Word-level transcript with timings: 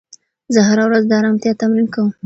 زه 0.53 0.59
هره 0.67 0.83
ورځ 0.87 1.03
د 1.07 1.11
ارامتیا 1.19 1.51
تمرین 1.61 1.87
کوم. 1.93 2.09